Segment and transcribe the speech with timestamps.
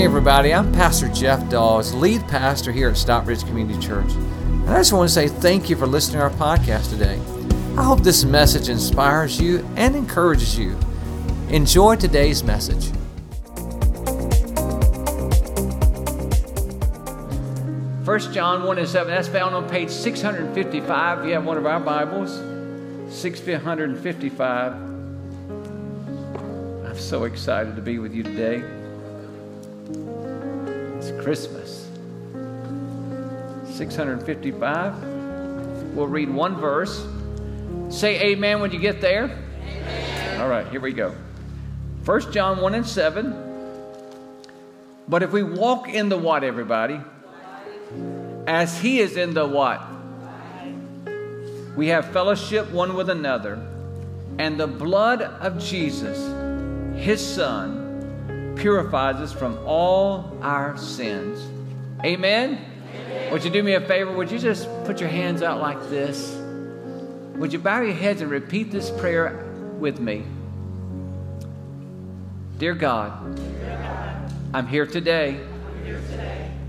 [0.00, 4.10] Hey, everybody, I'm Pastor Jeff Dawes, lead pastor here at Stockbridge Community Church.
[4.10, 7.20] And I just want to say thank you for listening to our podcast today.
[7.76, 10.78] I hope this message inspires you and encourages you.
[11.50, 12.86] Enjoy today's message.
[18.02, 21.18] First John 1 and 7, that's found on page 655.
[21.18, 22.32] If you have one of our Bibles,
[23.14, 24.72] 655.
[26.86, 28.79] I'm so excited to be with you today.
[31.00, 31.88] It's Christmas.
[33.74, 35.02] 655.
[35.94, 37.06] We'll read one verse.
[37.88, 39.24] Say amen when you get there.
[39.24, 40.40] Amen.
[40.42, 41.14] All right, here we go.
[42.04, 43.34] 1 John 1 and 7.
[45.08, 47.00] But if we walk in the what, everybody?
[48.46, 49.80] As he is in the what?
[51.76, 53.66] We have fellowship one with another.
[54.38, 56.18] And the blood of Jesus,
[57.02, 57.89] his son,
[58.60, 61.40] purifies us from all our sins.
[62.04, 62.62] Amen?
[62.94, 63.32] Amen?
[63.32, 64.12] Would you do me a favor?
[64.12, 66.36] Would you just put your hands out like this?
[67.36, 70.24] Would you bow your heads and repeat this prayer with me?
[72.58, 73.40] Dear God,
[74.52, 75.40] I'm here today.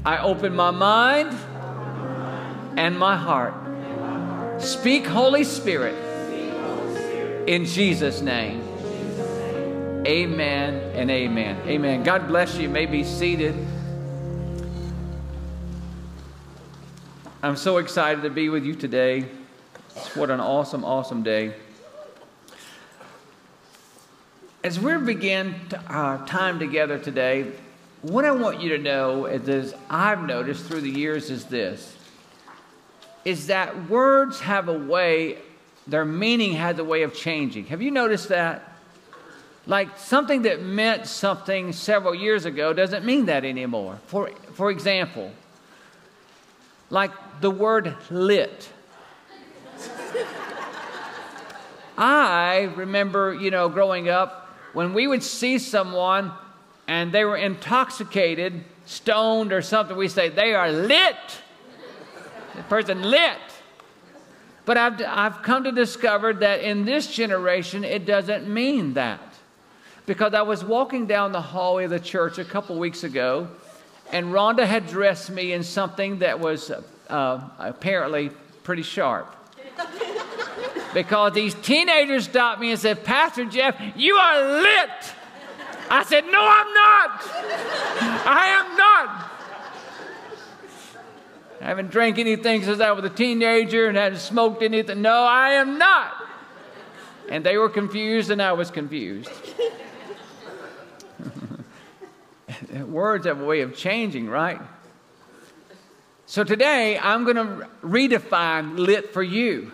[0.05, 1.37] I open my mind
[2.77, 3.53] and my heart.
[4.61, 5.95] Speak, Holy Spirit,
[7.47, 8.60] in Jesus' name.
[10.05, 11.61] Amen and amen.
[11.67, 12.01] Amen.
[12.01, 12.63] God bless you.
[12.63, 13.55] you may be seated.
[17.43, 19.27] I'm so excited to be with you today.
[20.15, 21.53] What an awesome, awesome day.
[24.63, 25.53] As we begin
[25.85, 27.51] our uh, time together today,
[28.01, 31.95] what I want you to know is, as I've noticed through the years, is this
[33.23, 35.37] is that words have a way,
[35.85, 37.67] their meaning has a way of changing.
[37.67, 38.70] Have you noticed that?
[39.67, 43.99] Like something that meant something several years ago doesn't mean that anymore.
[44.07, 45.31] For, for example,
[46.89, 48.69] like the word lit.
[51.97, 56.31] I remember, you know, growing up, when we would see someone
[56.87, 61.15] and they were intoxicated, stoned, or something, we say, they are lit.
[62.55, 63.37] The person lit.
[64.65, 69.19] But I've, I've come to discover that in this generation, it doesn't mean that.
[70.11, 73.47] Because I was walking down the hallway of the church a couple weeks ago,
[74.11, 76.69] and Rhonda had dressed me in something that was
[77.07, 78.29] uh, apparently
[78.63, 79.33] pretty sharp.
[80.93, 85.13] because these teenagers stopped me and said, Pastor Jeff, you are lit.
[85.89, 87.21] I said, No, I'm not.
[88.27, 89.31] I am not.
[91.61, 95.01] I haven't drank anything since I was a teenager and hadn't smoked anything.
[95.01, 96.11] No, I am not.
[97.29, 99.31] And they were confused, and I was confused.
[102.71, 104.61] Words have a way of changing, right?
[106.25, 109.71] So today, I'm going to redefine lit for you.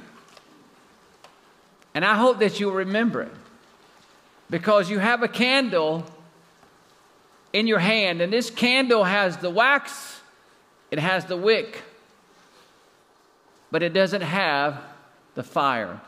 [1.94, 3.34] And I hope that you'll remember it.
[4.50, 6.06] Because you have a candle
[7.54, 10.18] in your hand, and this candle has the wax
[10.90, 11.84] it has the wick,
[13.72, 14.82] but it doesn't have
[15.36, 16.00] the fire.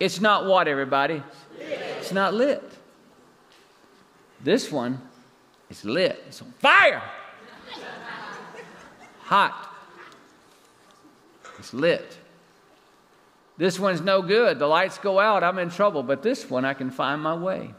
[0.00, 1.22] It's not what, everybody?
[1.58, 2.62] It's not lit.
[4.42, 5.00] This one
[5.70, 6.22] is lit.
[6.28, 7.02] It's on fire.
[9.22, 9.74] Hot.
[11.58, 12.16] It's lit.
[13.56, 14.58] This one's no good.
[14.58, 16.02] The lights go out, I'm in trouble.
[16.02, 17.72] But this one, I can find my way.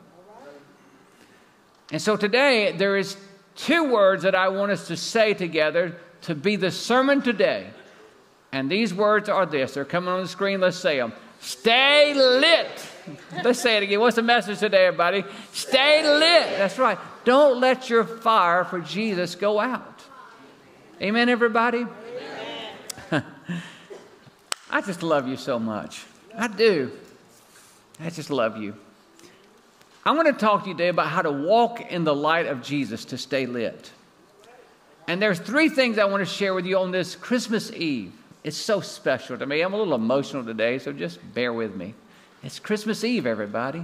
[1.91, 3.15] And so today, there is
[3.55, 7.69] two words that I want us to say together to be the sermon today.
[8.51, 9.73] And these words are this.
[9.73, 10.59] They're coming on the screen.
[10.59, 11.13] Let's say them.
[11.39, 12.87] Stay lit.
[13.43, 13.99] Let's say it again.
[13.99, 15.23] What's the message today, everybody?
[15.53, 16.57] Stay lit.
[16.57, 16.97] That's right.
[17.23, 20.01] Don't let your fire for Jesus go out.
[21.01, 21.85] Amen, everybody?
[24.69, 26.05] I just love you so much.
[26.37, 26.91] I do.
[27.99, 28.75] I just love you.
[30.05, 32.61] I want to talk to you today about how to walk in the light of
[32.61, 33.91] Jesus to stay lit.
[35.07, 38.13] And there's three things I want to share with you on this Christmas Eve.
[38.47, 39.59] It's so special to me.
[39.59, 41.93] I'm a little emotional today, so just bear with me.
[42.41, 43.83] It's Christmas Eve, everybody.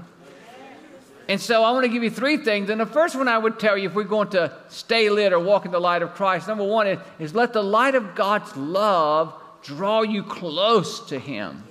[1.28, 2.70] And so I want to give you three things.
[2.70, 5.40] And the first one I would tell you if we're going to stay lit or
[5.40, 8.56] walk in the light of Christ, number one is, is let the light of God's
[8.56, 9.34] love
[9.64, 11.66] draw you close to Him.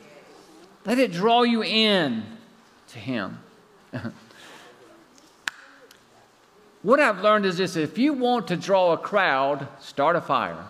[0.84, 2.22] Let it draw you in
[2.88, 3.38] to Him.
[6.82, 10.66] What I've learned is this if you want to draw a crowd, start a fire.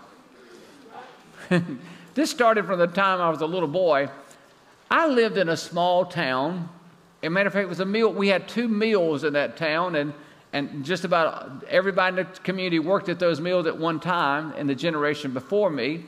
[2.14, 4.08] this started from the time I was a little boy.
[4.90, 6.68] I lived in a small town.
[7.22, 8.12] As a matter of fact, it was a meal.
[8.12, 10.12] We had two meals in that town, and
[10.52, 14.66] and just about everybody in the community worked at those mills at one time in
[14.66, 16.04] the generation before me.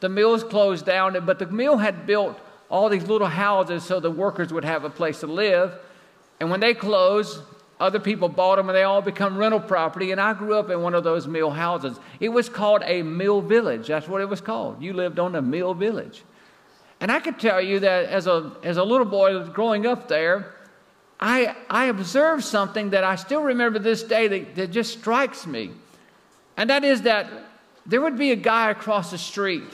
[0.00, 2.38] The mills closed down, but the mill had built
[2.70, 5.74] all these little houses so the workers would have a place to live.
[6.38, 7.40] And when they closed,
[7.80, 10.10] other people bought them and they all become rental property.
[10.10, 11.98] And I grew up in one of those mill houses.
[12.18, 13.88] It was called a mill village.
[13.88, 14.82] That's what it was called.
[14.82, 16.24] You lived on a mill village.
[17.00, 20.54] And I could tell you that as a, as a little boy growing up there,
[21.20, 25.70] I, I observed something that I still remember this day that, that just strikes me.
[26.56, 27.30] And that is that
[27.86, 29.64] there would be a guy across the street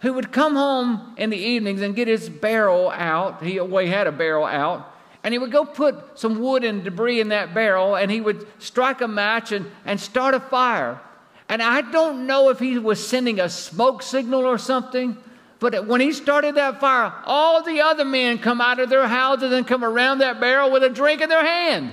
[0.00, 3.42] who would come home in the evenings and get his barrel out.
[3.42, 4.93] He, well, he had a barrel out.
[5.24, 8.46] And he would go put some wood and debris in that barrel and he would
[8.58, 11.00] strike a match and, and start a fire.
[11.48, 15.16] And I don't know if he was sending a smoke signal or something,
[15.60, 19.50] but when he started that fire, all the other men come out of their houses
[19.50, 21.90] and come around that barrel with a drink in their hand.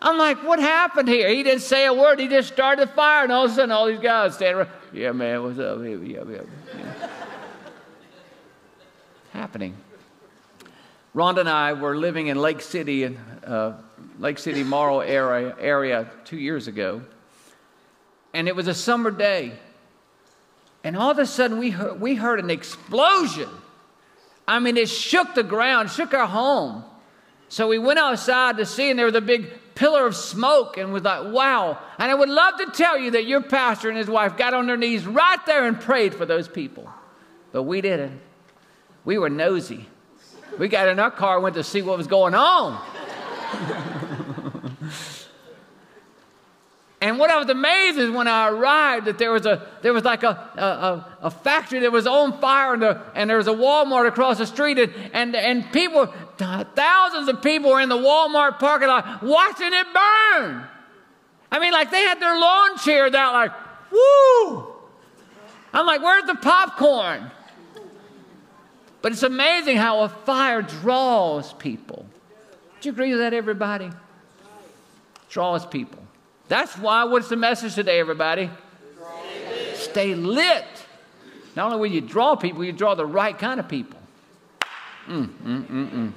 [0.00, 1.28] I'm like, what happened here?
[1.30, 2.20] He didn't say a word.
[2.20, 4.70] He just started the fire, and all of a sudden, all these guys standing around.
[4.92, 5.78] Yeah, man, what's up?
[5.82, 6.22] Yeah, yeah.
[6.28, 7.08] yeah.
[9.32, 9.74] Happening.
[11.14, 13.16] Rhonda and I were living in Lake City,
[13.46, 13.72] uh,
[14.18, 17.02] Lake City, Morrow area, area two years ago,
[18.32, 19.52] and it was a summer day.
[20.82, 23.48] And all of a sudden, we heard, we heard an explosion.
[24.46, 26.84] I mean, it shook the ground, shook our home.
[27.48, 30.92] So we went outside to see, and there was a big pillar of smoke, and
[30.92, 31.78] was like, wow.
[31.98, 34.66] And I would love to tell you that your pastor and his wife got on
[34.66, 36.90] their knees right there and prayed for those people.
[37.52, 38.20] But we didn't.
[39.04, 39.88] We were nosy.
[40.58, 42.80] We got in our car went to see what was going on.
[47.04, 50.04] And what I was amazed is when I arrived that there was a there was
[50.04, 53.52] like a, a, a factory that was on fire and, the, and there was a
[53.52, 56.06] Walmart across the street and, and, and people,
[56.38, 60.66] thousands of people were in the Walmart parking lot watching it burn.
[61.52, 63.52] I mean, like they had their lawn chairs out like,
[63.92, 64.66] woo!
[65.74, 67.30] I'm like, where's the popcorn?
[69.04, 72.06] But it's amazing how a fire draws people.
[72.80, 73.90] Do you agree with that, everybody?
[75.28, 76.02] Draws people.
[76.48, 78.48] That's why, what's the message today, everybody?
[78.98, 79.76] Lit.
[79.76, 80.64] Stay lit.
[81.54, 84.00] Not only will you draw people, you draw the right kind of people.
[85.06, 86.12] Mm, mm, mm, mm.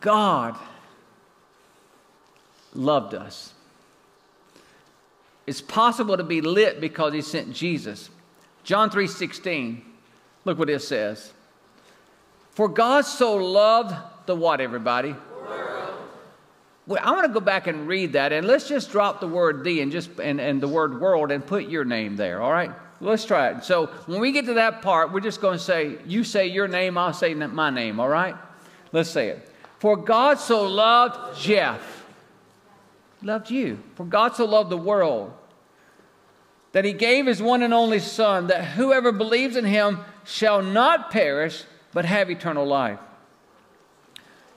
[0.00, 0.56] God
[2.74, 3.54] loved us.
[5.46, 8.10] It's possible to be lit because he sent Jesus.
[8.64, 9.92] John 3:16.
[10.46, 11.32] Look what it says.
[12.52, 13.94] For God so loved
[14.26, 15.16] the what everybody?
[16.86, 19.64] Well, I want to go back and read that, and let's just drop the word
[19.64, 22.40] "the" and just and, and the word "world" and put your name there.
[22.40, 22.70] All right,
[23.00, 23.64] let's try it.
[23.64, 26.68] So when we get to that part, we're just going to say, "You say your
[26.68, 28.36] name, I'll say my name." All right,
[28.92, 29.50] let's say it.
[29.80, 32.06] For God so loved Jeff,
[33.20, 33.80] loved you.
[33.96, 35.32] For God so loved the world
[36.70, 41.10] that He gave His one and only Son, that whoever believes in Him shall not
[41.10, 42.98] perish but have eternal life.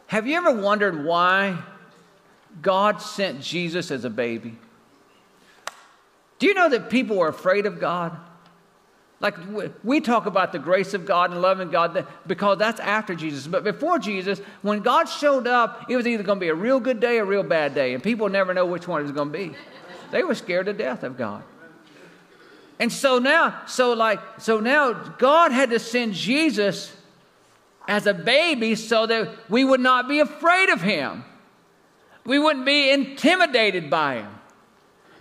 [0.08, 1.58] Have you ever wondered why?
[2.62, 4.58] God sent Jesus as a baby.
[6.40, 8.18] Do you know that people were afraid of God?
[9.22, 9.36] Like
[9.84, 13.46] we talk about the grace of God and loving God because that's after Jesus.
[13.48, 16.80] But before Jesus, when God showed up, it was either going to be a real
[16.80, 17.94] good day or a real bad day.
[17.94, 19.56] And people never know which one it was going to be.
[20.12, 21.44] They were scared to death of God.
[22.80, 26.96] And so now, so like, so now God had to send Jesus
[27.88, 31.26] as a baby so that we would not be afraid of him.
[32.26, 34.36] We wouldn't be intimidated by him.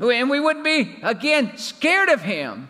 [0.00, 2.68] And we wouldn't be, again, scared of him.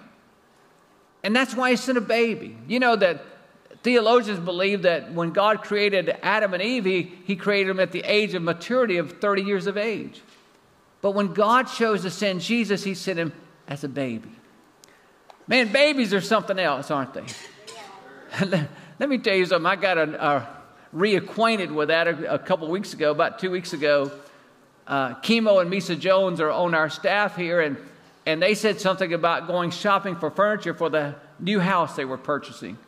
[1.22, 2.56] And that's why he sent a baby.
[2.66, 3.22] You know that
[3.82, 8.02] theologians believe that when God created Adam and Eve, he, he created them at the
[8.04, 10.22] age of maturity of 30 years of age.
[11.02, 13.32] But when God chose to send Jesus, he sent him
[13.66, 14.30] as a baby.
[15.48, 17.24] Man, babies are something else, aren't they?
[19.00, 19.66] Let me tell you something.
[19.66, 20.48] I got a, a
[20.94, 24.12] reacquainted with that a, a couple weeks ago, about two weeks ago
[24.88, 27.76] uh, Chemo and Misa Jones are on our staff here, and,
[28.24, 32.16] and they said something about going shopping for furniture for the new house they were
[32.16, 32.78] purchasing.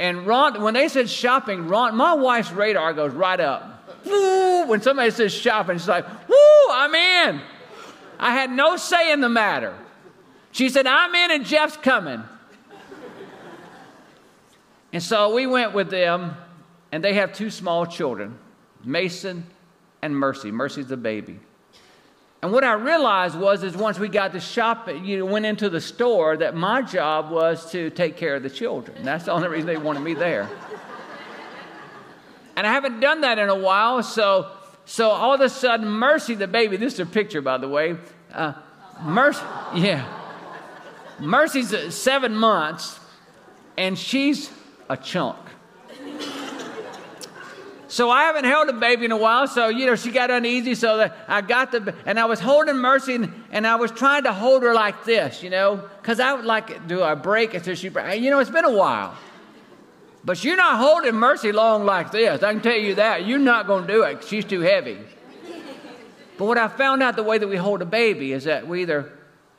[0.00, 3.86] And Ron, when they said shopping, Ron, my wife's radar goes right up.
[4.06, 4.66] Woo!
[4.66, 7.40] When somebody says shopping, she's like, woo, I'm in.
[8.18, 9.76] I had no say in the matter.
[10.52, 12.22] She said, I'm in and Jeff's coming.
[14.92, 16.36] and so we went with them,
[16.92, 18.38] and they have two small children,
[18.84, 19.46] Mason
[20.02, 20.50] and Mercy.
[20.50, 21.40] Mercy's the baby.
[22.42, 25.70] And what I realized was, is once we got to shop, you know, went into
[25.70, 29.04] the store, that my job was to take care of the children.
[29.04, 30.50] That's the only reason they wanted me there.
[32.56, 34.50] and I haven't done that in a while, so
[34.84, 37.96] so all of a sudden, Mercy, the baby, this is a picture, by the way.
[38.32, 38.54] Uh,
[39.02, 39.40] Mercy,
[39.74, 40.21] yeah.
[41.18, 42.98] Mercy's seven months,
[43.76, 44.50] and she's
[44.88, 45.38] a chunk.
[47.92, 50.74] So I haven't held a baby in a while, so you know she got uneasy.
[50.74, 54.22] So that I got the and I was holding Mercy, and, and I was trying
[54.22, 57.74] to hold her like this, you know, because I would like do I break until
[57.74, 57.88] she.
[57.88, 59.14] You know, it's been a while,
[60.24, 62.42] but you're not holding Mercy long like this.
[62.42, 64.24] I can tell you that you're not going to do it.
[64.24, 64.96] She's too heavy.
[66.38, 68.82] But what I found out the way that we hold a baby is that we
[68.82, 69.12] either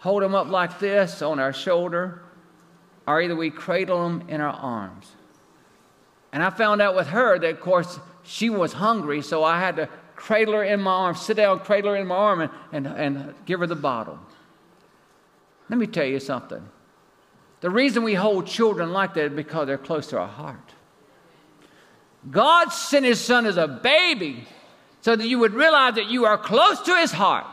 [0.03, 2.21] hold them up like this on our shoulder,
[3.07, 5.09] or either we cradle them in our arms.
[6.33, 9.77] And I found out with her that, of course she was hungry, so I had
[9.77, 12.87] to cradle her in my arm, sit down, cradle her in my arm, and, and,
[12.87, 14.19] and give her the bottle.
[15.69, 16.67] Let me tell you something.
[17.61, 20.73] The reason we hold children like that is because they're close to our heart.
[22.29, 24.47] God sent his son as a baby
[24.99, 27.52] so that you would realize that you are close to his heart.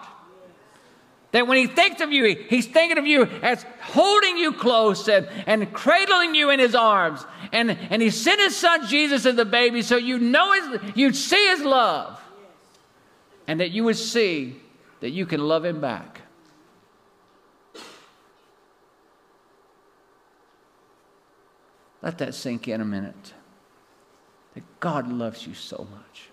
[1.33, 5.29] That when he thinks of you, he's thinking of you as holding you close and,
[5.47, 7.25] and cradling you in his arms.
[7.53, 11.15] And, and he sent his son Jesus as the baby so you know his, you'd
[11.15, 12.21] see his love.
[13.47, 14.57] And that you would see
[15.01, 16.23] that you can love him back.
[22.03, 23.35] Let that sink in a minute.
[24.55, 26.29] That God loves you so much.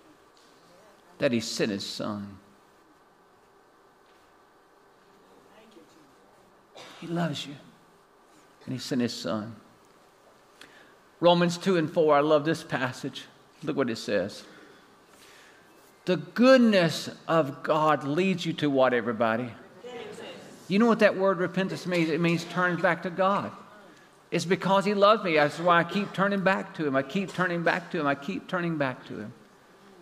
[1.18, 2.38] That he sent his son
[7.00, 7.54] He loves you.
[8.64, 9.56] And He sent His Son.
[11.20, 13.24] Romans 2 and 4, I love this passage.
[13.62, 14.44] Look what it says.
[16.04, 19.50] The goodness of God leads you to what, everybody?
[20.68, 22.10] You know what that word repentance means?
[22.10, 23.50] It means turning back to God.
[24.30, 25.34] It's because He loves me.
[25.34, 26.94] That's why I keep turning back to Him.
[26.94, 28.06] I keep turning back to Him.
[28.06, 29.32] I keep turning back to Him.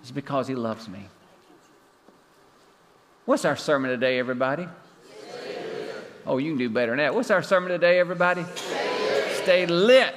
[0.03, 1.07] It's because He loves me.
[3.25, 4.69] What's our sermon today, everybody?
[6.26, 7.14] Oh, you can do better than that.
[7.14, 8.45] What's our sermon today, everybody?
[9.42, 10.14] Stay lit.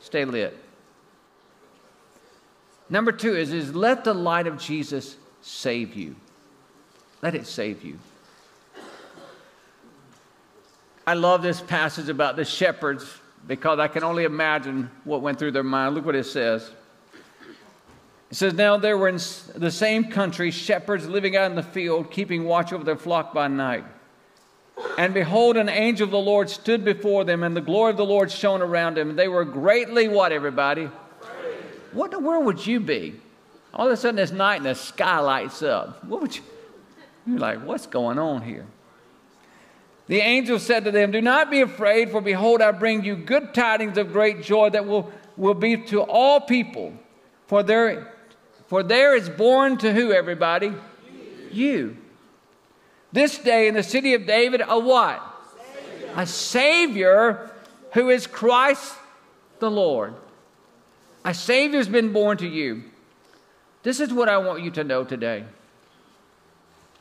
[0.00, 0.56] Stay lit.
[2.90, 6.14] Number two is, is let the light of Jesus save you.
[7.22, 7.98] Let it save you.
[11.06, 13.06] I love this passage about the shepherds
[13.46, 15.94] because I can only imagine what went through their mind.
[15.94, 16.70] Look what it says.
[18.30, 19.18] It says, Now there were in
[19.54, 23.48] the same country shepherds living out in the field, keeping watch over their flock by
[23.48, 23.84] night.
[24.98, 28.04] And behold, an angel of the Lord stood before them, and the glory of the
[28.04, 29.16] Lord shone around them.
[29.16, 30.88] They were greatly what, everybody?
[31.92, 33.14] What in the world would you be?
[33.72, 36.04] All of a sudden, this night and the sky lights up.
[36.04, 36.42] What would you?
[37.26, 38.66] You're like, what's going on here?
[40.06, 43.54] The angel said to them, Do not be afraid, for behold, I bring you good
[43.54, 46.92] tidings of great joy that will, will be to all people.
[47.46, 48.12] For there,
[48.66, 50.72] for there is born to who, everybody?
[51.50, 51.96] You
[53.14, 55.22] this day in the city of David a what?
[55.56, 56.12] Savior.
[56.16, 57.50] A Savior
[57.92, 58.94] who is Christ
[59.60, 60.14] the Lord.
[61.24, 62.82] A Savior has been born to you.
[63.84, 65.44] This is what I want you to know today.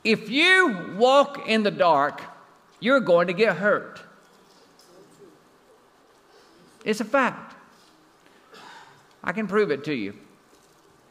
[0.04, 2.22] If you walk in the dark,
[2.80, 4.00] you're going to get hurt.
[6.86, 7.56] It's a fact.
[9.24, 10.14] I can prove it to you.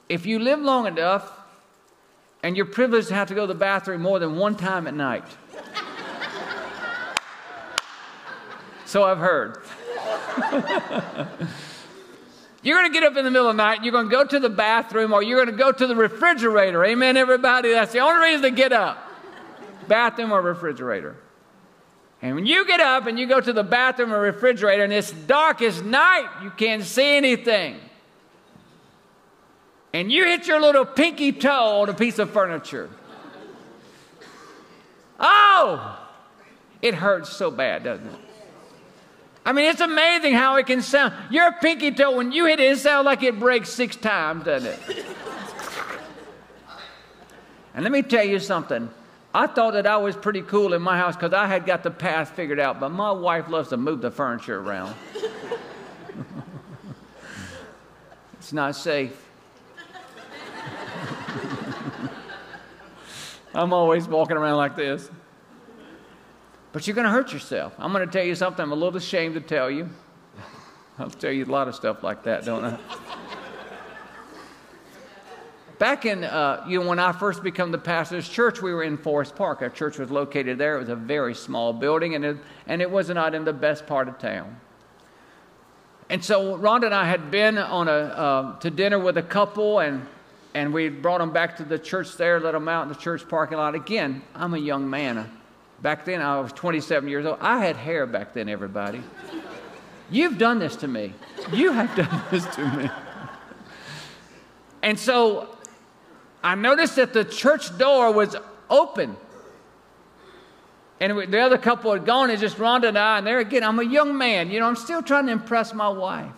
[0.08, 1.41] If you live long enough,
[2.42, 4.94] and you're privileged to have to go to the bathroom more than one time at
[4.94, 5.24] night.
[8.84, 9.58] so I've heard.
[12.62, 14.24] you're going to get up in the middle of the night, you're going to go
[14.24, 16.84] to the bathroom, or you're going to go to the refrigerator.
[16.84, 17.70] Amen, everybody?
[17.70, 19.08] That's the only reason to get up
[19.88, 21.16] bathroom or refrigerator.
[22.22, 25.10] And when you get up and you go to the bathroom or refrigerator and it's
[25.10, 27.80] dark as night, you can't see anything
[29.92, 32.88] and you hit your little pinky toe on a piece of furniture.
[35.20, 35.98] Oh,
[36.80, 38.20] it hurts so bad, doesn't it?
[39.44, 41.14] I mean, it's amazing how it can sound.
[41.30, 44.70] Your pinky toe, when you hit it, it sounds like it breaks six times, doesn't
[44.70, 45.04] it?
[47.74, 48.88] and let me tell you something.
[49.34, 51.90] I thought that I was pretty cool in my house because I had got the
[51.90, 54.94] path figured out, but my wife loves to move the furniture around.
[58.34, 59.21] it's not safe.
[63.54, 65.10] I'm always walking around like this.
[66.72, 67.74] But you're going to hurt yourself.
[67.78, 69.90] I'm going to tell you something I'm a little ashamed to tell you.
[70.98, 72.78] I'll tell you a lot of stuff like that, don't I?
[75.78, 78.96] Back in, uh, you know, when I first became the pastor's church, we were in
[78.96, 79.62] Forest Park.
[79.62, 80.76] Our church was located there.
[80.76, 83.86] It was a very small building, and it, and it was not in the best
[83.86, 84.60] part of town.
[86.08, 89.80] And so Rhonda and I had been on a, uh, to dinner with a couple,
[89.80, 90.06] and
[90.54, 93.26] And we brought them back to the church there, let them out in the church
[93.28, 93.74] parking lot.
[93.74, 95.30] Again, I'm a young man.
[95.80, 97.38] Back then, I was 27 years old.
[97.40, 99.02] I had hair back then, everybody.
[100.10, 101.14] You've done this to me.
[101.52, 102.90] You have done this to me.
[104.82, 105.48] And so
[106.42, 108.36] I noticed that the church door was
[108.68, 109.16] open.
[111.00, 113.80] And the other couple had gone, and just Rhonda and I, and there again, I'm
[113.80, 116.30] a young man, you know, I'm still trying to impress my wife.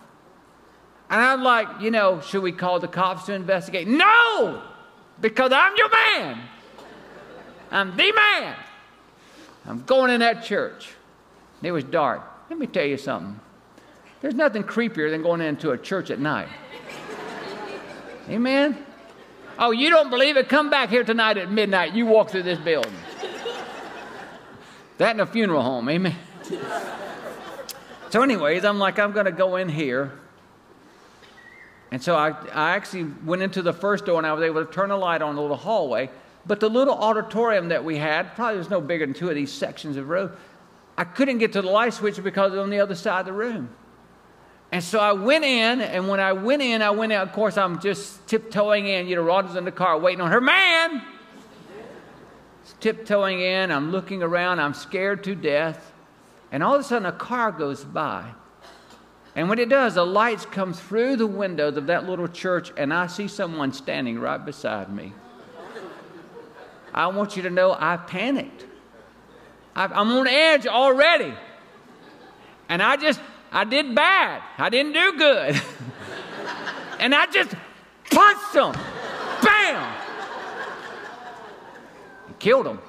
[1.09, 3.87] And I'm like, you know, should we call the cops to investigate?
[3.87, 4.61] No!
[5.21, 6.41] Because I'm your man.
[7.71, 8.55] I'm the man.
[9.65, 10.89] I'm going in that church.
[11.61, 12.21] It was dark.
[12.49, 13.39] Let me tell you something.
[14.21, 16.47] There's nothing creepier than going into a church at night.
[18.29, 18.85] Amen?
[19.57, 20.49] Oh, you don't believe it?
[20.49, 21.93] Come back here tonight at midnight.
[21.93, 22.93] You walk through this building.
[24.97, 26.15] That in a funeral home, amen?
[28.09, 30.11] so, anyways, I'm like, I'm going to go in here.
[31.91, 34.71] And so I, I actually went into the first door and I was able to
[34.71, 36.09] turn a light on the little hallway.
[36.45, 39.51] But the little auditorium that we had, probably was no bigger than two of these
[39.51, 40.31] sections of road,
[40.97, 43.25] I couldn't get to the light switch because it was on the other side of
[43.25, 43.69] the room.
[44.71, 47.27] And so I went in, and when I went in, I went out.
[47.27, 49.07] Of course, I'm just tiptoeing in.
[49.07, 51.01] You know, Rhonda's in the car waiting on her man
[52.61, 55.93] It's tiptoeing in, I'm looking around, I'm scared to death,
[56.51, 58.31] and all of a sudden a car goes by.
[59.35, 62.93] And when it does, the lights come through the windows of that little church, and
[62.93, 65.13] I see someone standing right beside me.
[66.93, 68.65] I want you to know I panicked.
[69.75, 71.33] I'm on edge already.
[72.69, 73.19] And I just,
[73.51, 74.41] I did bad.
[74.57, 75.61] I didn't do good.
[76.99, 77.53] and I just
[78.09, 78.71] punched him.
[79.43, 80.01] Bam!
[82.39, 82.79] killed them.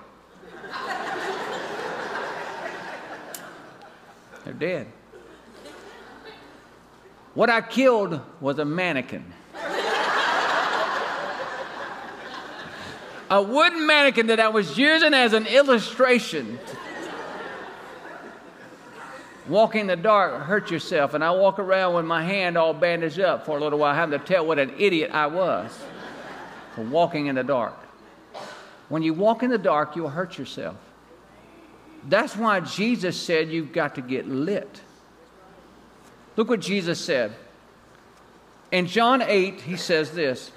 [4.45, 4.87] They're dead.
[7.37, 9.23] What I killed was a mannequin.
[13.29, 16.59] a wooden mannequin that I was using as an illustration.
[19.49, 23.21] Walking in the dark, hurt yourself, and I walk around with my hand all bandaged
[23.21, 25.79] up for a little while, having to tell what an idiot I was
[26.75, 27.77] for walking in the dark.
[28.89, 30.77] When you walk in the dark, you'll hurt yourself.
[32.09, 34.81] That's why Jesus said you've got to get lit.
[36.37, 37.35] Look what Jesus said.
[38.71, 40.51] In John 8, he says this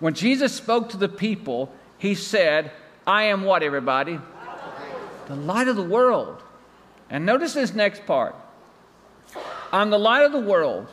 [0.00, 2.72] When Jesus spoke to the people, he said,
[3.06, 4.18] I am what, everybody?
[5.26, 6.42] The light of the world.
[7.10, 8.34] And notice this next part
[9.72, 10.86] I'm the light of the world,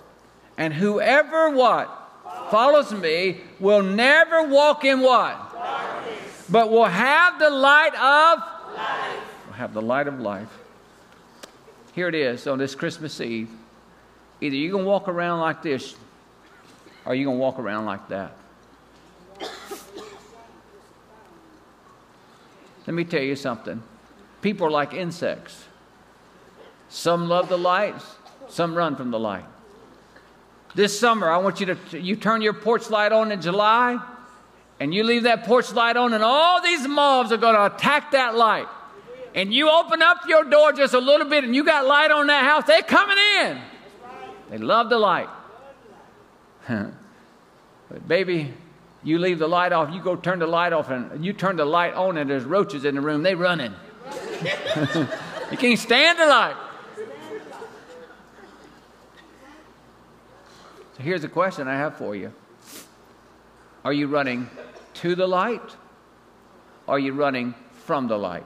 [0.57, 2.01] and whoever what?
[2.51, 5.41] Follows me will never walk in what?
[6.49, 8.39] but will have the light of
[8.75, 9.19] life.
[9.47, 10.59] Will have the light of life.
[11.93, 13.49] Here it is on this Christmas Eve.
[14.41, 15.95] Either you're going to walk around like this,
[17.05, 18.35] or you're going to walk around like that.
[22.87, 23.81] Let me tell you something.
[24.41, 25.65] People are like insects.
[26.89, 27.95] Some love the light,
[28.47, 29.45] some run from the light.
[30.75, 33.97] This summer, I want you to you turn your porch light on in July
[34.79, 38.11] and you leave that porch light on, and all these moths are going to attack
[38.11, 38.67] that light.
[39.33, 42.27] And you open up your door just a little bit, and you got light on
[42.27, 43.61] that house, they're coming in.
[44.49, 45.29] They love the light.
[46.67, 48.53] but, baby,
[49.03, 51.65] you leave the light off, you go turn the light off, and you turn the
[51.65, 53.73] light on, and there's roaches in the room, they running.
[55.51, 56.55] you can't stand the light.
[60.97, 62.33] So here's a question I have for you.
[63.83, 64.49] Are you running
[64.95, 65.75] to the light?
[66.87, 68.45] Are you running from the light?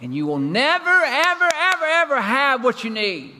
[0.00, 3.34] And you will never, ever, ever, ever have what you need.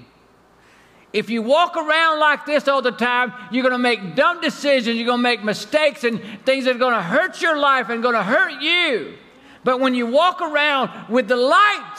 [1.13, 4.97] If you walk around like this all the time, you're going to make dumb decisions,
[4.97, 8.03] you're going to make mistakes and things that are going to hurt your life and
[8.03, 9.17] going to hurt you.
[9.65, 11.97] But when you walk around with the light,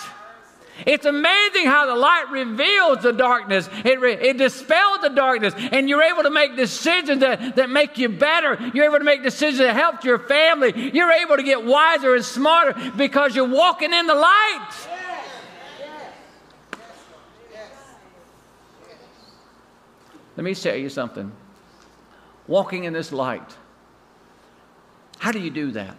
[0.86, 3.70] it's amazing how the light reveals the darkness.
[3.86, 7.98] It, re- it dispels the darkness, and you're able to make decisions that, that make
[7.98, 8.58] you better.
[8.74, 10.92] You're able to make decisions that help your family.
[10.94, 14.70] You're able to get wiser and smarter because you're walking in the light.
[20.38, 21.32] Let me tell you something.
[22.48, 23.56] Walking in this light,
[25.20, 25.98] how do you do that?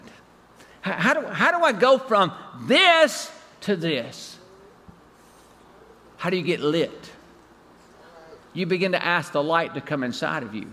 [0.81, 2.33] How, do, how do I go from
[2.66, 3.31] this
[3.62, 4.37] to this?
[6.22, 7.11] How do you get lit?
[8.52, 10.70] You begin to ask the light to come inside of you.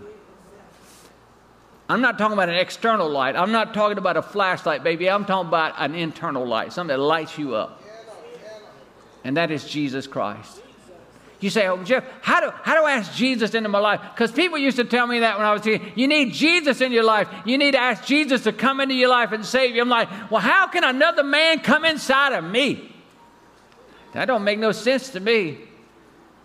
[1.88, 3.34] I'm not talking about an external light.
[3.34, 5.10] I'm not talking about a flashlight, baby.
[5.10, 7.82] I'm talking about an internal light, something that lights you up.
[9.24, 10.62] And that is Jesus Christ.
[11.40, 14.00] You say, oh, Jeff, how do, how do I ask Jesus into my life?
[14.14, 15.80] Because people used to tell me that when I was here.
[15.96, 17.26] You need Jesus in your life.
[17.44, 19.82] You need to ask Jesus to come into your life and save you.
[19.82, 22.86] I'm like, well, how can another man come inside of me?
[24.12, 25.58] That don't make no sense to me.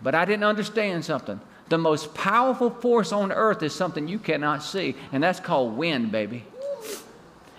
[0.01, 1.39] But I didn't understand something.
[1.69, 6.11] The most powerful force on earth is something you cannot see, and that's called wind,
[6.11, 6.43] baby.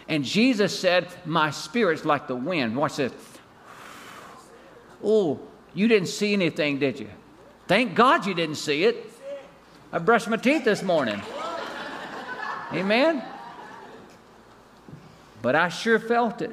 [0.08, 2.76] And Jesus said, My spirit's like the wind.
[2.76, 3.12] Watch this.
[5.02, 5.40] Oh,
[5.74, 7.08] you didn't see anything, did you?
[7.66, 9.10] Thank God you didn't see it.
[9.92, 11.20] I brushed my teeth this morning.
[12.72, 13.22] Amen?
[15.42, 16.50] But I sure felt it.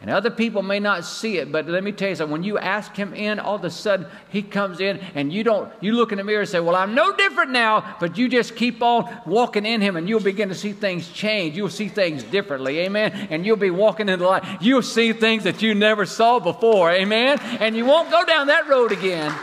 [0.00, 2.32] And other people may not see it, but let me tell you something.
[2.32, 5.72] When you ask him in, all of a sudden he comes in and you don't,
[5.80, 8.54] you look in the mirror and say, Well, I'm no different now, but you just
[8.54, 11.56] keep on walking in him and you'll begin to see things change.
[11.56, 12.80] You'll see things differently.
[12.80, 13.12] Amen.
[13.30, 14.44] And you'll be walking in the light.
[14.60, 16.90] You'll see things that you never saw before.
[16.90, 17.38] Amen.
[17.60, 19.34] And you won't go down that road again.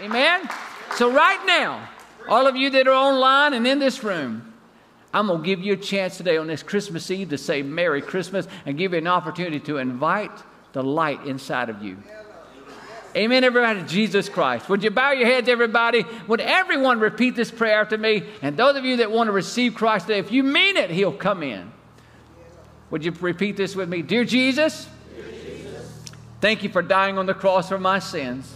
[0.00, 0.48] Amen.
[0.96, 1.88] So, right now,
[2.28, 4.52] all of you that are online and in this room,
[5.16, 8.02] I'm going to give you a chance today on this Christmas Eve to say Merry
[8.02, 10.30] Christmas and give you an opportunity to invite
[10.74, 11.96] the light inside of you.
[13.16, 14.68] Amen, everybody, Jesus Christ.
[14.68, 16.04] Would you bow your heads, everybody?
[16.28, 18.24] Would everyone repeat this prayer after me?
[18.42, 21.14] And those of you that want to receive Christ today, if you mean it, He'll
[21.14, 21.72] come in.
[22.90, 24.02] Would you repeat this with me?
[24.02, 26.02] Dear Jesus, Dear Jesus
[26.42, 28.54] thank you for dying on the cross for my sins.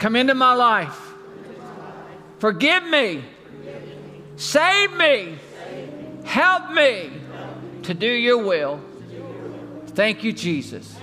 [0.00, 1.05] Come into my life.
[2.38, 3.24] Forgive me.
[4.36, 5.38] Save me.
[6.24, 7.10] Help me
[7.84, 8.80] to do your will.
[9.88, 10.94] Thank you, Jesus,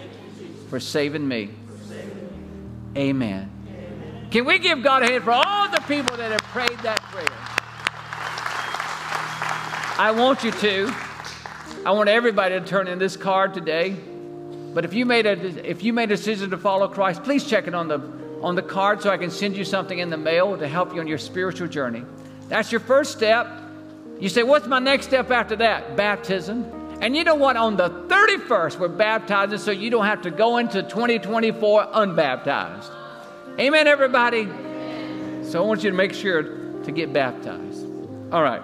[0.69, 1.49] for saving me.
[2.95, 3.49] Amen.
[4.29, 7.25] Can we give God a hand for all the people that have prayed that prayer?
[9.97, 10.93] I want you to.
[11.85, 13.95] I want everybody to turn in this card today.
[14.73, 17.67] But if you made a if you made a decision to follow Christ, please check
[17.67, 17.99] it on the
[18.43, 20.99] on the card so I can send you something in the mail to help you
[20.99, 22.03] on your spiritual journey.
[22.49, 23.47] That's your first step.
[24.19, 25.95] You say, What's my next step after that?
[25.95, 26.97] Baptism.
[27.01, 27.57] And you know what?
[27.57, 32.91] On the 31st, we're baptizing so you don't have to go into 2024 unbaptized.
[33.59, 34.45] Amen, everybody?
[35.43, 37.85] So I want you to make sure to get baptized.
[38.31, 38.61] All right.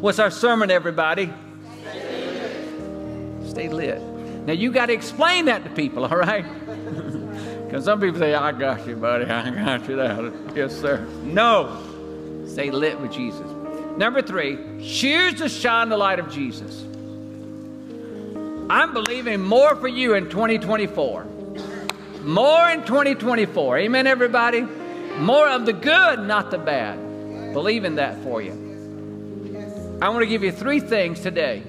[0.00, 1.32] What's our sermon, everybody?
[1.88, 3.48] Stay lit.
[3.50, 4.02] Stay lit.
[4.46, 6.44] Now, you got to explain that to people, all right?
[7.66, 9.24] Because some people say, I got you, buddy.
[9.30, 10.32] I got you that.
[10.54, 11.04] Yes, sir.
[11.22, 11.82] No.
[12.46, 13.46] Stay lit with Jesus.
[13.96, 16.84] Number three, choose to shine the light of Jesus.
[18.70, 21.24] I'm believing more for you in 2024.
[22.22, 23.78] More in 2024.
[23.78, 24.62] Amen, everybody?
[25.18, 26.98] More of the good, not the bad.
[27.52, 29.98] Believe in that for you.
[30.02, 31.62] I want to give you three things today.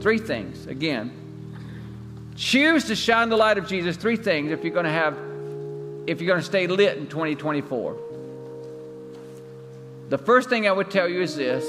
[0.00, 0.66] Three things.
[0.66, 1.10] Again,
[2.40, 3.98] Choose to shine the light of Jesus.
[3.98, 5.14] Three things if you're going to have,
[6.06, 7.98] if you're going to stay lit in 2024.
[10.08, 11.62] The first thing I would tell you is this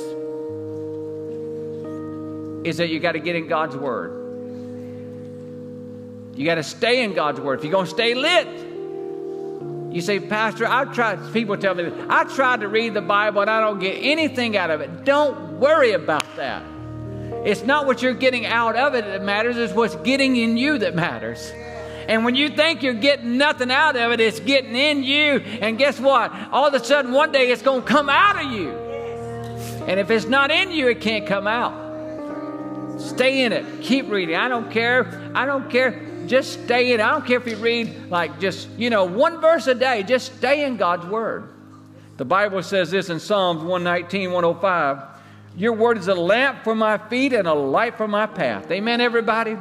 [2.65, 4.11] is that you got to get in God's Word.
[6.37, 7.59] You got to stay in God's Word.
[7.59, 8.47] If you're going to stay lit,
[9.93, 13.49] you say, Pastor, I've tried, people tell me, I tried to read the Bible and
[13.49, 15.03] I don't get anything out of it.
[15.03, 16.63] Don't worry about that.
[17.45, 20.77] It's not what you're getting out of it that matters, it's what's getting in you
[20.79, 21.51] that matters.
[22.07, 25.39] And when you think you're getting nothing out of it, it's getting in you.
[25.61, 26.31] And guess what?
[26.51, 28.69] All of a sudden, one day it's going to come out of you.
[29.87, 32.99] And if it's not in you, it can't come out.
[32.99, 33.81] Stay in it.
[33.81, 34.35] Keep reading.
[34.35, 35.31] I don't care.
[35.33, 36.07] I don't care.
[36.27, 37.03] Just stay in it.
[37.03, 40.03] I don't care if you read like just, you know, one verse a day.
[40.03, 41.49] Just stay in God's Word.
[42.17, 45.10] The Bible says this in Psalms 119, 105.
[45.55, 48.71] Your word is a lamp for my feet and a light for my path.
[48.71, 49.57] Amen, everybody?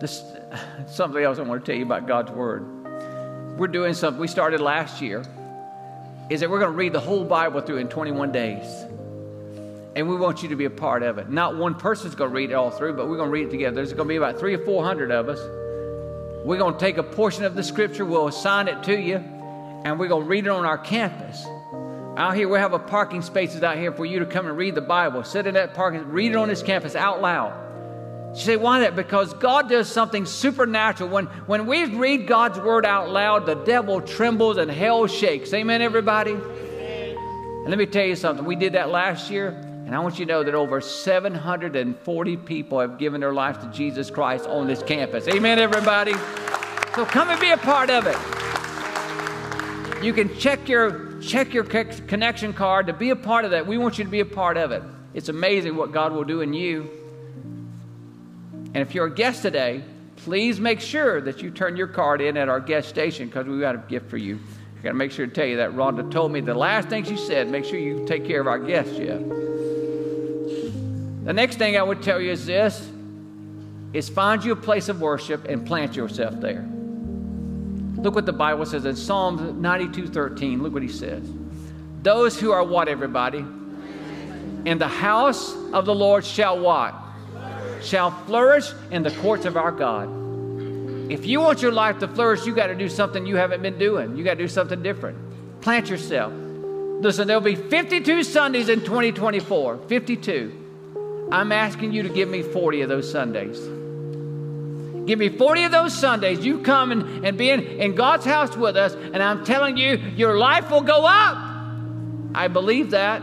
[0.00, 0.22] This
[0.88, 3.58] something else I want to tell you about God's word.
[3.58, 5.22] We're doing something we started last year.
[6.30, 8.64] Is that we're going to read the whole Bible through in 21 days.
[9.96, 11.28] And we want you to be a part of it.
[11.28, 13.50] Not one person's going to read it all through, but we're going to read it
[13.50, 13.74] together.
[13.74, 15.40] There's going to be about three or four hundred of us.
[16.46, 19.98] We're going to take a portion of the scripture, we'll assign it to you, and
[19.98, 21.44] we're going to read it on our campus.
[22.16, 24.74] Out here, we have a parking spaces out here for you to come and read
[24.74, 25.22] the Bible.
[25.22, 27.54] Sit in that parking, read it on this campus out loud.
[28.34, 28.96] You say, why that?
[28.96, 31.10] Because God does something supernatural.
[31.10, 35.52] When, when we read God's word out loud, the devil trembles and hell shakes.
[35.52, 36.32] Amen, everybody?
[36.32, 38.44] And let me tell you something.
[38.44, 42.80] We did that last year, and I want you to know that over 740 people
[42.80, 45.28] have given their life to Jesus Christ on this campus.
[45.28, 46.14] Amen, everybody?
[46.94, 48.16] So come and be a part of it.
[50.04, 53.66] You can check your check your connection card to be a part of that.
[53.66, 54.82] We want you to be a part of it.
[55.14, 56.88] It's amazing what God will do in you.
[58.72, 59.82] And if you're a guest today,
[60.16, 63.60] please make sure that you turn your card in at our guest station because we've
[63.60, 64.38] got a gift for you.
[64.78, 67.04] I got to make sure to tell you that Rhonda told me the last thing
[67.04, 69.20] she said, make sure you take care of our guests, Jeff.
[71.24, 72.88] The next thing I would tell you is this
[73.92, 76.66] is find you a place of worship and plant yourself there.
[77.96, 80.62] Look what the Bible says in Psalm 92 13.
[80.62, 81.22] Look what he says.
[82.02, 83.44] Those who are what, everybody?
[84.64, 86.94] In the house of the Lord shall what?
[87.82, 90.08] Shall flourish in the courts of our God.
[91.10, 93.78] If you want your life to flourish, you got to do something you haven't been
[93.78, 94.16] doing.
[94.16, 95.18] You got to do something different.
[95.60, 96.32] Plant yourself.
[96.32, 99.78] Listen, there'll be 52 Sundays in 2024.
[99.88, 101.28] 52.
[101.32, 103.58] I'm asking you to give me 40 of those Sundays.
[105.06, 106.44] Give me 40 of those Sundays.
[106.44, 109.96] You come and, and be in, in God's house with us, and I'm telling you,
[110.16, 111.38] your life will go up.
[112.34, 113.22] I believe that.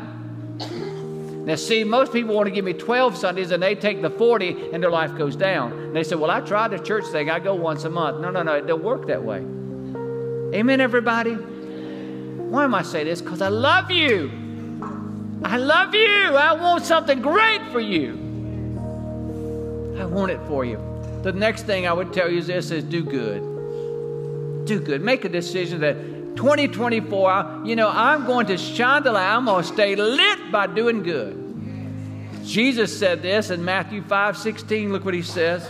[1.47, 4.71] Now, see, most people want to give me 12 Sundays and they take the 40
[4.73, 5.71] and their life goes down.
[5.71, 7.29] And they say, Well, I tried the church thing.
[7.29, 8.19] I go once a month.
[8.19, 8.55] No, no, no.
[8.55, 9.37] It don't work that way.
[10.57, 11.35] Amen, everybody?
[11.35, 13.21] Why am I saying this?
[13.21, 14.29] Because I love you.
[15.43, 16.35] I love you.
[16.35, 18.15] I want something great for you.
[19.97, 20.86] I want it for you.
[21.27, 23.41] The next thing I would tell you is this is do good.
[24.65, 25.01] Do good.
[25.01, 25.97] Make a decision that
[26.37, 29.35] 2024, you know, I'm going to shine the light.
[29.35, 32.45] I'm going to stay lit by doing good.
[32.45, 34.93] Jesus said this in Matthew 5 16.
[34.93, 35.69] Look what he says.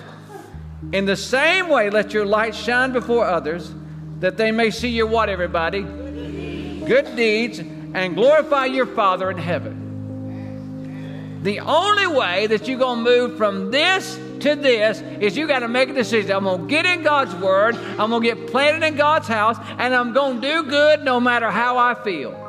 [0.92, 3.74] In the same way, let your light shine before others,
[4.20, 5.82] that they may see your what, everybody?
[5.82, 11.40] Good deeds, and glorify your Father in heaven.
[11.42, 14.20] The only way that you're going to move from this
[14.56, 16.32] to this is you got to make a decision.
[16.32, 19.58] I'm going to get in God's Word, I'm going to get planted in God's house,
[19.78, 22.44] and I'm going to do good no matter how I feel.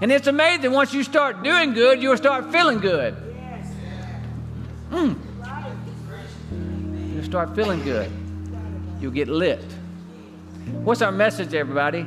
[0.00, 3.14] And it's amazing, once you start doing good, you'll start feeling good.
[4.90, 5.16] Mm.
[7.14, 8.10] You'll start feeling good.
[9.00, 9.62] You'll get lit.
[10.82, 12.02] What's our message, everybody?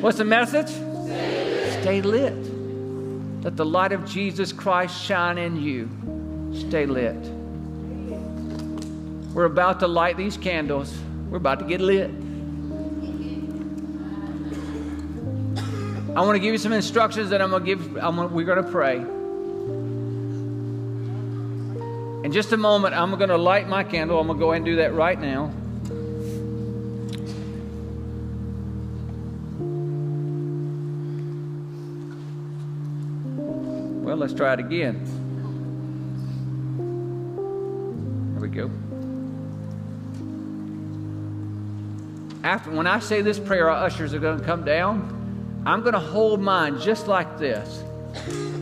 [0.00, 0.68] What's the message?
[1.80, 2.34] Stay lit.
[3.42, 5.88] Let the light of Jesus Christ shine in you.
[6.68, 7.35] Stay lit.
[9.36, 10.96] We're about to light these candles.
[11.28, 12.08] We're about to get lit.
[16.16, 17.96] I want to give you some instructions that I'm going to give.
[17.98, 18.96] I'm gonna, we're going to pray.
[22.24, 24.18] In just a moment, I'm going to light my candle.
[24.18, 25.52] I'm going to go ahead and do that right now.
[34.02, 35.04] Well, let's try it again.
[38.32, 38.70] There we go.
[42.46, 45.64] After when I say this prayer, our ushers are going to come down.
[45.66, 47.82] I'm going to hold mine just like this.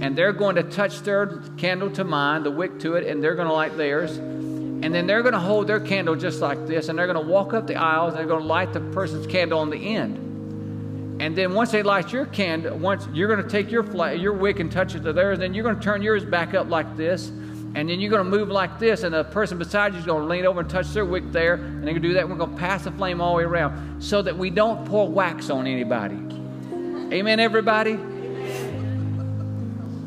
[0.01, 3.35] And they're going to touch their candle to mine, the wick to it, and they're
[3.35, 4.17] going to light theirs.
[4.17, 7.31] And then they're going to hold their candle just like this, and they're going to
[7.31, 11.21] walk up the aisles, and they're going to light the person's candle on the end.
[11.21, 14.61] And then once they light your candle, once you're going to take your your wick
[14.61, 17.31] and touch it to theirs, then you're going to turn yours back up like this,
[17.75, 20.23] and then you're going to move like this, and the person beside you is going
[20.23, 22.21] to lean over and touch their wick there, and they're going to do that.
[22.21, 24.87] And We're going to pass the flame all the way around so that we don't
[24.87, 26.15] pour wax on anybody.
[27.13, 27.99] Amen, everybody?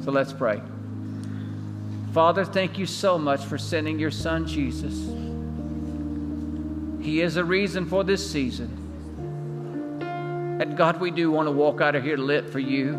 [0.03, 0.61] So let's pray.
[2.13, 4.93] Father, thank you so much for sending your son Jesus.
[7.05, 8.85] He is a reason for this season.
[10.61, 12.93] And God, we do want to walk out of here lit for you.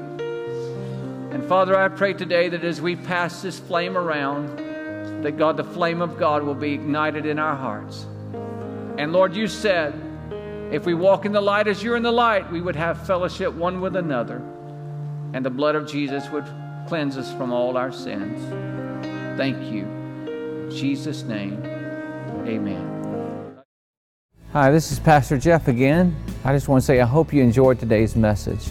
[1.31, 4.57] And Father, I pray today that as we pass this flame around,
[5.23, 8.07] that God, the flame of God will be ignited in our hearts.
[8.97, 9.95] And Lord, you said,
[10.73, 13.53] if we walk in the light as you're in the light, we would have fellowship
[13.53, 14.43] one with another.
[15.35, 16.47] And the blood of Jesus would
[16.87, 18.41] cleanse us from all our sins.
[19.37, 19.85] Thank you.
[19.85, 21.63] In Jesus' name,
[22.47, 23.63] amen.
[24.53, 26.17] Hi, this is Pastor Jeff again.
[26.45, 28.71] I just want to say I hope you enjoyed today's message.